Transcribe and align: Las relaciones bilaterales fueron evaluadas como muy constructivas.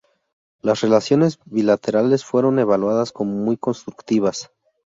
Las 0.63 0.81
relaciones 0.81 1.37
bilaterales 1.45 2.25
fueron 2.25 2.57
evaluadas 2.57 3.11
como 3.11 3.33
muy 3.35 3.55
constructivas. 3.55 4.49